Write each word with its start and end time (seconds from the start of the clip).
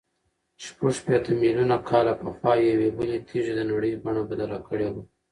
شپږ 0.63 0.89
شپېته 0.97 1.31
میلیونه 1.41 1.77
کاله 1.89 2.13
پخوا 2.21 2.51
یوې 2.69 2.89
بلې 2.97 3.17
تېږې 3.27 3.53
د 3.55 3.61
نړۍ 3.71 3.91
بڼه 4.03 4.21
بدله 4.29 4.57
کړې 4.67 4.87
وه. 4.93 5.01